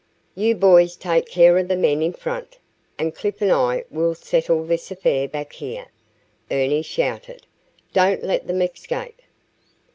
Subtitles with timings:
[0.33, 2.57] "You boys take care of the men in front,
[2.97, 5.89] and Clif and I will settle this affair back here,"
[6.49, 7.45] Ernie shouted.
[7.93, 9.21] "Don't let them escape."